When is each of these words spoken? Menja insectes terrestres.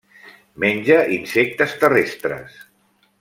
Menja 0.63 0.97
insectes 1.17 1.75
terrestres. 1.87 2.57